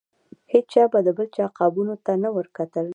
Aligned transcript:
هیچا 0.53 0.83
به 0.91 0.99
د 1.05 1.09
بل 1.17 1.27
چا 1.35 1.45
قابونو 1.57 1.95
ته 2.05 2.11
نه 2.23 2.29
ورکتل. 2.37 2.87